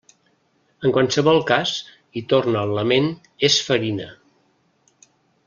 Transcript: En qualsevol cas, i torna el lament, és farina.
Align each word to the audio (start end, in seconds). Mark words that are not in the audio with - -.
En 0.87 0.93
qualsevol 0.95 1.41
cas, 1.51 1.73
i 2.21 2.23
torna 2.33 2.65
el 2.69 2.73
lament, 2.79 3.11
és 3.51 3.59
farina. 3.69 4.09